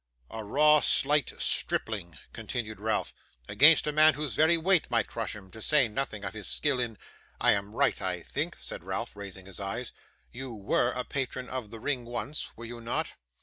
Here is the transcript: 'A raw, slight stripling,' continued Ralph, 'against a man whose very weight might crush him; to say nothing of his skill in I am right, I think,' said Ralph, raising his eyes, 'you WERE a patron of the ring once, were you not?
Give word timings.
'A 0.31 0.43
raw, 0.43 0.79
slight 0.79 1.31
stripling,' 1.37 2.17
continued 2.33 2.79
Ralph, 2.79 3.13
'against 3.47 3.85
a 3.85 3.91
man 3.91 4.15
whose 4.15 4.33
very 4.33 4.57
weight 4.57 4.89
might 4.89 5.05
crush 5.05 5.35
him; 5.35 5.51
to 5.51 5.61
say 5.61 5.87
nothing 5.87 6.23
of 6.23 6.33
his 6.33 6.47
skill 6.47 6.79
in 6.79 6.97
I 7.39 7.51
am 7.51 7.75
right, 7.75 8.01
I 8.01 8.23
think,' 8.23 8.57
said 8.59 8.83
Ralph, 8.83 9.15
raising 9.15 9.45
his 9.45 9.59
eyes, 9.59 9.91
'you 10.31 10.55
WERE 10.55 10.89
a 10.93 11.03
patron 11.05 11.47
of 11.49 11.69
the 11.69 11.79
ring 11.79 12.03
once, 12.05 12.49
were 12.57 12.65
you 12.65 12.81
not? 12.81 13.13